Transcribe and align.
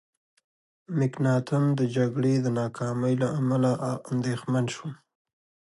مکناتن 0.97 1.63
د 1.79 1.81
جګړې 1.95 2.33
د 2.41 2.47
ناکامۍ 2.59 3.13
له 3.21 3.27
امله 3.39 3.71
اندېښمن 4.11 4.65
شو. 4.75 4.87